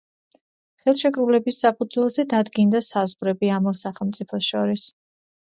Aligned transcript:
ხელშეკრულების 0.85 1.59
საფუძველზე 1.65 2.25
დადგინდა 2.33 2.83
საზღვრები 2.87 3.53
ამ 3.59 3.71
ორ 3.75 3.79
სახელმწიფოს 3.83 4.51
შორის. 4.51 4.89